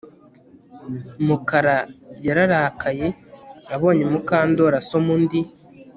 Mukara 1.25 1.77
yararakaye 2.25 3.07
abonye 3.75 4.03
Mukandoli 4.11 4.75
asoma 4.81 5.09
undi 5.17 5.39